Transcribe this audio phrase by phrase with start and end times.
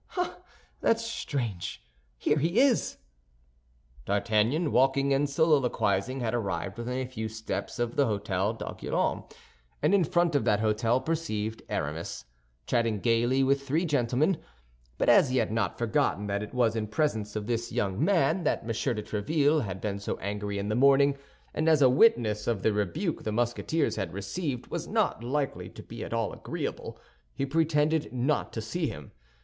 [0.17, 0.39] Ah!
[0.79, 1.83] That's strange!
[2.17, 2.97] Here he is!"
[4.05, 9.25] D'Artagnan, walking and soliloquizing, had arrived within a few steps of the hôtel d'Arguillon
[9.79, 12.25] and in front of that hôtel perceived Aramis,
[12.65, 14.39] chatting gaily with three gentlemen;
[14.97, 18.43] but as he had not forgotten that it was in presence of this young man
[18.43, 18.67] that M.
[18.95, 21.15] de Tréville had been so angry in the morning,
[21.53, 25.83] and as a witness of the rebuke the Musketeers had received was not likely to
[25.83, 26.97] be at all agreeable,
[27.35, 29.11] he pretended not to see him.